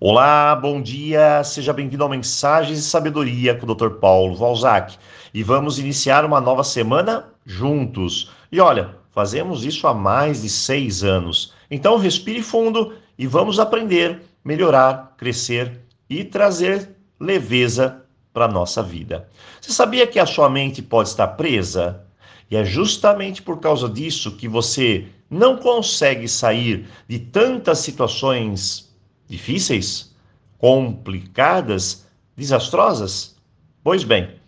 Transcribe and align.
Olá, 0.00 0.54
bom 0.54 0.80
dia, 0.80 1.42
seja 1.42 1.72
bem-vindo 1.72 2.04
ao 2.04 2.08
Mensagens 2.08 2.78
de 2.78 2.84
Sabedoria 2.84 3.56
com 3.56 3.66
o 3.66 3.74
Dr. 3.74 3.98
Paulo 3.98 4.36
Valzac. 4.36 4.96
E 5.34 5.42
vamos 5.42 5.80
iniciar 5.80 6.24
uma 6.24 6.40
nova 6.40 6.62
semana 6.62 7.24
juntos. 7.44 8.30
E 8.52 8.60
olha, 8.60 8.94
fazemos 9.10 9.64
isso 9.64 9.88
há 9.88 9.92
mais 9.92 10.42
de 10.42 10.48
seis 10.48 11.02
anos. 11.02 11.52
Então 11.68 11.98
respire 11.98 12.44
fundo 12.44 12.94
e 13.18 13.26
vamos 13.26 13.58
aprender, 13.58 14.22
melhorar, 14.44 15.14
crescer 15.18 15.80
e 16.08 16.22
trazer 16.22 16.94
leveza 17.18 18.04
para 18.32 18.44
a 18.44 18.48
nossa 18.48 18.80
vida. 18.84 19.28
Você 19.60 19.72
sabia 19.72 20.06
que 20.06 20.20
a 20.20 20.26
sua 20.26 20.48
mente 20.48 20.80
pode 20.80 21.08
estar 21.08 21.26
presa? 21.26 22.04
E 22.48 22.54
é 22.54 22.64
justamente 22.64 23.42
por 23.42 23.58
causa 23.58 23.88
disso 23.88 24.36
que 24.36 24.46
você 24.46 25.06
não 25.28 25.56
consegue 25.56 26.28
sair 26.28 26.86
de 27.08 27.18
tantas 27.18 27.80
situações 27.80 28.87
difíceis, 29.28 30.14
complicadas, 30.58 32.06
desastrosas? 32.36 33.36
Pois 33.84 34.02
bem, 34.02 34.38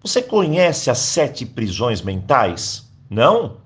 você 0.00 0.22
conhece 0.22 0.90
as 0.90 0.98
sete 0.98 1.44
prisões 1.44 2.02
mentais? 2.02 2.88
Não? 3.10 3.56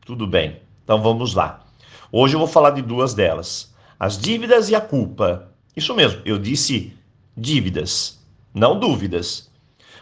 Tudo 0.00 0.26
bem, 0.26 0.62
então 0.82 1.02
vamos 1.02 1.34
lá. 1.34 1.66
Hoje 2.10 2.34
eu 2.34 2.38
vou 2.38 2.48
falar 2.48 2.70
de 2.70 2.80
duas 2.80 3.12
delas: 3.12 3.74
as 4.00 4.16
dívidas 4.16 4.70
e 4.70 4.74
a 4.74 4.80
culpa. 4.80 5.50
Isso 5.76 5.94
mesmo, 5.94 6.22
eu 6.24 6.38
disse 6.38 6.96
dívidas, 7.36 8.18
não 8.54 8.78
dúvidas. 8.78 9.50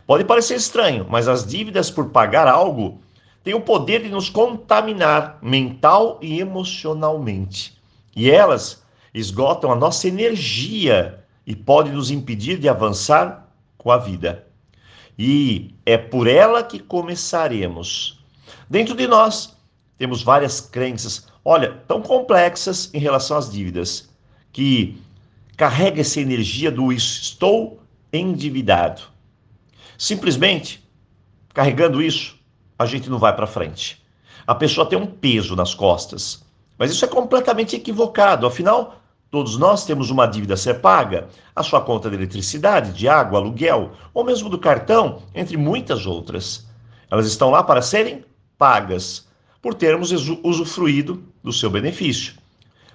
Pode 0.06 0.24
parecer 0.24 0.54
estranho, 0.54 1.04
mas 1.10 1.26
as 1.26 1.44
dívidas 1.44 1.90
por 1.90 2.10
pagar 2.10 2.46
algo 2.46 3.00
têm 3.42 3.54
o 3.54 3.60
poder 3.60 4.02
de 4.02 4.08
nos 4.08 4.30
contaminar 4.30 5.38
mental 5.42 6.18
e 6.22 6.38
emocionalmente. 6.38 7.76
E 8.14 8.30
elas 8.30 8.84
esgotam 9.18 9.72
a 9.72 9.74
nossa 9.74 10.06
energia 10.06 11.24
e 11.46 11.56
podem 11.56 11.92
nos 11.92 12.10
impedir 12.10 12.58
de 12.58 12.68
avançar 12.68 13.48
com 13.78 13.90
a 13.90 13.96
vida. 13.96 14.46
E 15.18 15.74
é 15.86 15.96
por 15.96 16.26
ela 16.26 16.62
que 16.62 16.78
começaremos. 16.78 18.22
Dentro 18.68 18.94
de 18.94 19.06
nós 19.06 19.56
temos 19.96 20.22
várias 20.22 20.60
crenças, 20.60 21.28
olha, 21.42 21.82
tão 21.88 22.02
complexas 22.02 22.90
em 22.92 22.98
relação 22.98 23.38
às 23.38 23.50
dívidas, 23.50 24.10
que 24.52 25.00
carrega 25.56 26.02
essa 26.02 26.20
energia 26.20 26.70
do 26.70 26.92
estou 26.92 27.80
endividado. 28.12 29.02
Simplesmente 29.96 30.86
carregando 31.54 32.02
isso, 32.02 32.38
a 32.78 32.84
gente 32.84 33.08
não 33.08 33.18
vai 33.18 33.34
para 33.34 33.46
frente. 33.46 34.04
A 34.46 34.54
pessoa 34.54 34.86
tem 34.86 34.98
um 34.98 35.06
peso 35.06 35.56
nas 35.56 35.72
costas. 35.72 36.44
Mas 36.76 36.90
isso 36.90 37.04
é 37.04 37.08
completamente 37.08 37.74
equivocado. 37.74 38.46
Afinal, 38.46 39.00
Todos 39.36 39.58
nós 39.58 39.84
temos 39.84 40.08
uma 40.08 40.24
dívida 40.24 40.54
a 40.54 40.56
ser 40.56 40.80
paga, 40.80 41.28
a 41.54 41.62
sua 41.62 41.82
conta 41.82 42.08
de 42.08 42.16
eletricidade, 42.16 42.94
de 42.94 43.06
água, 43.06 43.38
aluguel, 43.38 43.92
ou 44.14 44.24
mesmo 44.24 44.48
do 44.48 44.58
cartão, 44.58 45.20
entre 45.34 45.58
muitas 45.58 46.06
outras. 46.06 46.66
Elas 47.10 47.26
estão 47.26 47.50
lá 47.50 47.62
para 47.62 47.82
serem 47.82 48.24
pagas, 48.56 49.28
por 49.60 49.74
termos 49.74 50.10
usufruído 50.42 51.22
do 51.44 51.52
seu 51.52 51.68
benefício. 51.68 52.32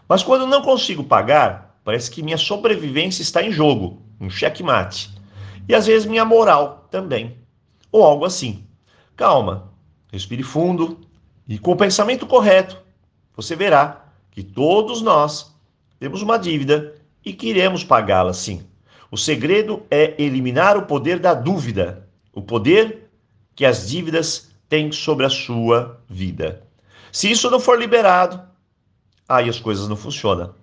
Mas 0.10 0.24
quando 0.24 0.48
não 0.48 0.64
consigo 0.64 1.04
pagar, 1.04 1.80
parece 1.84 2.10
que 2.10 2.24
minha 2.24 2.40
sobrevivência 2.40 3.22
está 3.22 3.44
em 3.44 3.52
jogo, 3.52 4.02
um 4.20 4.28
checkmate. 4.28 5.12
E 5.70 5.76
às 5.76 5.86
vezes 5.86 6.08
minha 6.08 6.26
moral 6.26 6.88
também, 6.90 7.38
ou 7.92 8.04
algo 8.04 8.26
assim. 8.26 8.66
Calma, 9.16 9.70
respire 10.12 10.42
fundo 10.42 11.02
e 11.48 11.60
com 11.60 11.74
o 11.74 11.78
pensamento 11.78 12.26
correto, 12.26 12.82
você 13.36 13.56
verá 13.56 14.08
que 14.32 14.42
todos 14.42 15.04
nós 15.04 15.51
temos 16.02 16.24
uma 16.24 16.40
dívida 16.40 16.96
e 17.24 17.32
queremos 17.32 17.84
pagá-la 17.84 18.34
sim. 18.34 18.66
O 19.12 19.18
segredo 19.18 19.84
é 19.92 20.20
eliminar 20.20 20.76
o 20.76 20.88
poder 20.88 21.20
da 21.20 21.36
dúvida, 21.36 22.10
o 22.34 22.42
poder 22.42 23.08
que 23.56 23.64
as 23.64 23.88
dívidas 23.88 24.50
têm 24.68 24.92
sobre 24.92 25.28
a 25.28 25.30
sua 25.30 26.02
vida. 26.10 26.64
Se 27.12 27.30
isso 27.30 27.52
não 27.52 27.60
for 27.60 27.78
liberado, 27.78 28.42
aí 29.30 29.48
as 29.48 29.60
coisas 29.60 29.88
não 29.88 29.96
funcionam. 29.96 30.56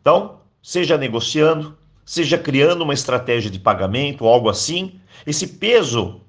Então, 0.00 0.40
seja 0.62 0.96
negociando, 0.96 1.76
seja 2.02 2.38
criando 2.38 2.80
uma 2.80 2.94
estratégia 2.94 3.50
de 3.50 3.58
pagamento 3.58 4.24
algo 4.24 4.48
assim, 4.48 4.98
esse 5.26 5.46
peso 5.46 6.22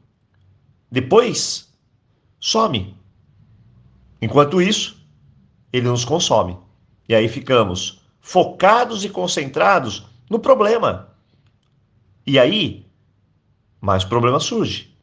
depois 0.92 1.74
some. 2.38 2.98
Enquanto 4.22 4.62
isso, 4.62 5.02
ele 5.72 5.88
nos 5.88 6.04
consome. 6.04 6.58
E 7.08 7.16
aí 7.16 7.30
ficamos 7.30 8.00
focados 8.22 9.04
e 9.04 9.09
concentrados 9.09 10.06
no 10.30 10.40
problema. 10.40 11.09
E 12.26 12.40
aí, 12.40 12.86
mais 13.82 14.06
problema 14.06 14.40
surge. 14.40 14.96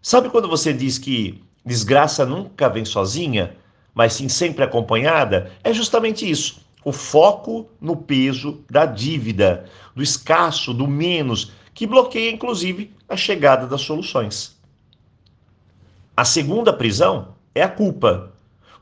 Sabe 0.00 0.30
quando 0.30 0.48
você 0.48 0.72
diz 0.72 0.96
que 0.96 1.42
desgraça 1.64 2.24
nunca 2.24 2.68
vem 2.68 2.84
sozinha, 2.84 3.56
mas 3.92 4.14
sim 4.14 4.28
sempre 4.28 4.64
acompanhada? 4.64 5.52
É 5.62 5.72
justamente 5.74 6.28
isso. 6.28 6.66
O 6.84 6.92
foco 6.92 7.68
no 7.80 7.96
peso 7.96 8.64
da 8.70 8.86
dívida, 8.86 9.66
do 9.94 10.02
escasso, 10.02 10.72
do 10.72 10.86
menos, 10.86 11.52
que 11.74 11.86
bloqueia 11.86 12.30
inclusive 12.30 12.94
a 13.08 13.16
chegada 13.16 13.66
das 13.66 13.80
soluções. 13.80 14.56
A 16.16 16.24
segunda 16.24 16.72
prisão 16.72 17.34
é 17.54 17.62
a 17.62 17.68
culpa, 17.68 18.32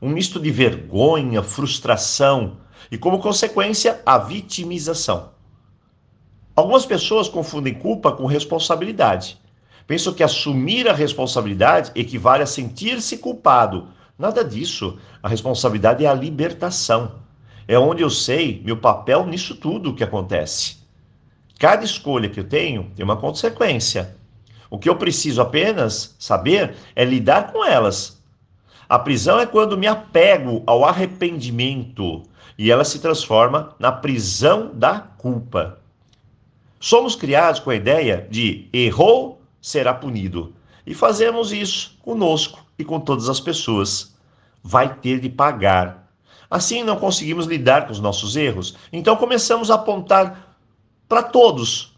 um 0.01 0.09
misto 0.09 0.39
de 0.39 0.51
vergonha, 0.51 1.41
frustração, 1.41 2.57
e, 2.91 2.97
como 2.97 3.19
consequência, 3.19 4.01
a 4.05 4.17
vitimização. 4.17 5.31
Algumas 6.55 6.85
pessoas 6.85 7.29
confundem 7.29 7.73
culpa 7.73 8.11
com 8.11 8.25
responsabilidade. 8.25 9.39
Pensam 9.85 10.13
que 10.13 10.23
assumir 10.23 10.87
a 10.89 10.93
responsabilidade 10.93 11.91
equivale 11.95 12.43
a 12.43 12.47
sentir-se 12.47 13.19
culpado. 13.19 13.89
Nada 14.17 14.43
disso. 14.43 14.97
A 15.21 15.29
responsabilidade 15.29 16.03
é 16.03 16.07
a 16.07 16.13
libertação. 16.13 17.19
É 17.67 17.77
onde 17.77 18.01
eu 18.01 18.09
sei 18.09 18.61
meu 18.65 18.77
papel 18.77 19.25
nisso 19.27 19.55
tudo 19.55 19.93
que 19.93 20.03
acontece. 20.03 20.77
Cada 21.59 21.85
escolha 21.85 22.29
que 22.29 22.39
eu 22.39 22.43
tenho 22.43 22.91
tem 22.95 23.03
uma 23.03 23.17
consequência. 23.17 24.15
O 24.69 24.77
que 24.77 24.89
eu 24.89 24.95
preciso 24.95 25.41
apenas 25.41 26.15
saber 26.19 26.75
é 26.95 27.05
lidar 27.05 27.51
com 27.51 27.63
elas. 27.63 28.16
A 28.89 28.97
prisão 28.97 29.39
é 29.39 29.45
quando 29.45 29.77
me 29.77 29.85
apego 29.85 30.63
ao 30.65 30.85
arrependimento, 30.85 32.23
e 32.57 32.71
ela 32.71 32.85
se 32.85 32.99
transforma 32.99 33.75
na 33.77 33.91
prisão 33.91 34.71
da 34.73 34.99
culpa. 34.99 35.79
Somos 36.79 37.15
criados 37.15 37.59
com 37.59 37.69
a 37.69 37.75
ideia 37.75 38.27
de 38.29 38.69
errou, 38.71 39.41
será 39.61 39.93
punido. 39.93 40.53
E 40.85 40.93
fazemos 40.93 41.51
isso 41.51 41.97
conosco 42.01 42.65
e 42.79 42.85
com 42.85 42.99
todas 42.99 43.27
as 43.27 43.39
pessoas. 43.39 44.15
Vai 44.63 44.95
ter 44.95 45.19
de 45.19 45.29
pagar. 45.29 46.09
Assim 46.49 46.81
não 46.81 46.95
conseguimos 46.95 47.45
lidar 47.45 47.85
com 47.85 47.91
os 47.91 47.99
nossos 47.99 48.37
erros, 48.37 48.77
então 48.91 49.17
começamos 49.17 49.69
a 49.69 49.75
apontar 49.75 50.55
para 51.09 51.21
todos, 51.21 51.93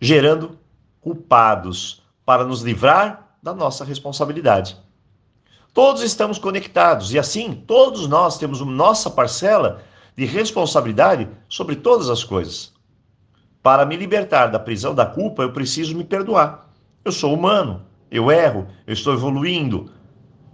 gerando 0.00 0.58
culpados 1.00 2.02
para 2.24 2.44
nos 2.44 2.62
livrar 2.62 3.36
da 3.42 3.52
nossa 3.52 3.84
responsabilidade. 3.84 4.76
Todos 5.74 6.02
estamos 6.02 6.38
conectados 6.38 7.14
e 7.14 7.18
assim 7.18 7.54
todos 7.66 8.06
nós 8.06 8.36
temos 8.36 8.60
nossa 8.60 9.08
parcela 9.08 9.82
de 10.14 10.26
responsabilidade 10.26 11.26
sobre 11.48 11.76
todas 11.76 12.10
as 12.10 12.22
coisas. 12.22 12.72
Para 13.62 13.86
me 13.86 13.96
libertar 13.96 14.48
da 14.48 14.58
prisão 14.58 14.94
da 14.94 15.06
culpa, 15.06 15.42
eu 15.42 15.52
preciso 15.52 15.96
me 15.96 16.04
perdoar. 16.04 16.70
Eu 17.02 17.10
sou 17.10 17.32
humano, 17.32 17.86
eu 18.10 18.30
erro, 18.30 18.66
eu 18.86 18.92
estou 18.92 19.14
evoluindo. 19.14 19.90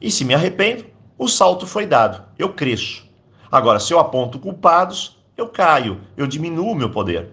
E 0.00 0.08
se 0.08 0.24
me 0.24 0.34
arrependo, 0.34 0.84
o 1.18 1.26
salto 1.26 1.66
foi 1.66 1.84
dado, 1.84 2.22
eu 2.38 2.52
cresço. 2.52 3.04
Agora, 3.50 3.80
se 3.80 3.92
eu 3.92 3.98
aponto 3.98 4.38
culpados, 4.38 5.18
eu 5.36 5.48
caio, 5.48 6.00
eu 6.16 6.28
diminuo 6.28 6.76
meu 6.76 6.90
poder. 6.90 7.32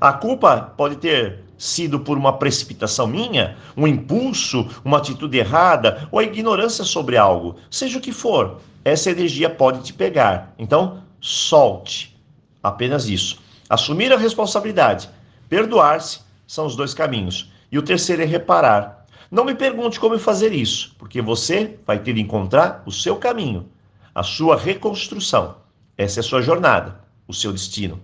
A 0.00 0.12
culpa 0.12 0.60
pode 0.76 0.96
ter 0.96 1.45
sido 1.58 2.00
por 2.00 2.18
uma 2.18 2.34
precipitação 2.34 3.06
minha, 3.06 3.56
um 3.76 3.86
impulso, 3.86 4.68
uma 4.84 4.98
atitude 4.98 5.38
errada 5.38 6.08
ou 6.10 6.18
a 6.18 6.24
ignorância 6.24 6.84
sobre 6.84 7.16
algo, 7.16 7.56
seja 7.70 7.98
o 7.98 8.00
que 8.00 8.12
for, 8.12 8.60
essa 8.84 9.10
energia 9.10 9.50
pode 9.50 9.82
te 9.82 9.92
pegar. 9.92 10.54
Então, 10.58 11.02
solte. 11.20 12.16
Apenas 12.62 13.08
isso. 13.08 13.40
Assumir 13.68 14.12
a 14.12 14.16
responsabilidade, 14.16 15.08
perdoar-se 15.48 16.20
são 16.46 16.66
os 16.66 16.76
dois 16.76 16.94
caminhos. 16.94 17.50
E 17.70 17.78
o 17.78 17.82
terceiro 17.82 18.22
é 18.22 18.24
reparar. 18.24 19.06
Não 19.30 19.44
me 19.44 19.54
pergunte 19.54 19.98
como 19.98 20.16
fazer 20.18 20.52
isso, 20.52 20.94
porque 20.98 21.20
você 21.20 21.78
vai 21.84 21.98
ter 21.98 22.12
de 22.12 22.20
encontrar 22.20 22.82
o 22.86 22.92
seu 22.92 23.16
caminho, 23.16 23.68
a 24.14 24.22
sua 24.22 24.56
reconstrução. 24.56 25.56
Essa 25.98 26.20
é 26.20 26.22
a 26.22 26.24
sua 26.24 26.42
jornada, 26.42 27.00
o 27.26 27.34
seu 27.34 27.52
destino. 27.52 28.00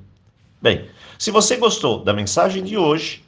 Bem, 0.61 0.89
se 1.19 1.31
você 1.31 1.57
gostou 1.57 2.03
da 2.03 2.13
mensagem 2.13 2.65
de 2.65 2.77
hoje, 2.77 3.23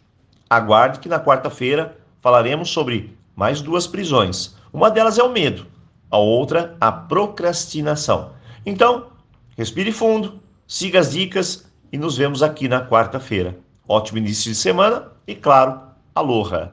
Aguarde 0.48 0.98
que 0.98 1.08
na 1.08 1.18
quarta-feira 1.18 1.96
falaremos 2.20 2.70
sobre 2.70 3.16
mais 3.34 3.60
duas 3.60 3.86
prisões. 3.86 4.54
Uma 4.72 4.90
delas 4.90 5.18
é 5.18 5.22
o 5.22 5.32
medo, 5.32 5.66
a 6.10 6.18
outra 6.18 6.76
a 6.80 6.90
procrastinação. 6.92 8.32
Então, 8.64 9.08
respire 9.56 9.92
fundo, 9.92 10.40
siga 10.66 11.00
as 11.00 11.12
dicas 11.12 11.70
e 11.92 11.98
nos 11.98 12.16
vemos 12.16 12.42
aqui 12.42 12.68
na 12.68 12.86
quarta-feira. 12.86 13.58
Ótimo 13.88 14.18
início 14.18 14.50
de 14.50 14.56
semana 14.56 15.08
e, 15.26 15.34
claro, 15.34 15.80
aloha! 16.14 16.72